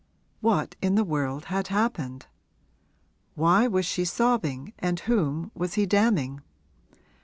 [0.39, 2.25] What in the world had happened?
[3.35, 6.41] Why was she sobbing and whom was he damning?